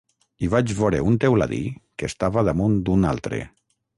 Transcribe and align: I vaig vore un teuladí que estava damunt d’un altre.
I 0.45 0.47
vaig 0.53 0.71
vore 0.79 1.01
un 1.11 1.19
teuladí 1.25 1.59
que 2.03 2.09
estava 2.13 2.45
damunt 2.49 2.81
d’un 2.87 3.09
altre. 3.13 3.45